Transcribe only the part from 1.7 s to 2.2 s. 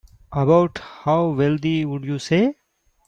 would you